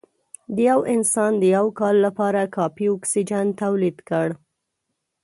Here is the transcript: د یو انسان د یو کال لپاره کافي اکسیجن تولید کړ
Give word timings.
د 0.55 0.57
یو 0.69 0.79
انسان 0.93 1.31
د 1.37 1.43
یو 1.55 1.65
کال 1.79 1.95
لپاره 2.05 2.51
کافي 2.57 2.85
اکسیجن 2.95 3.45
تولید 3.61 3.97
کړ 4.09 4.27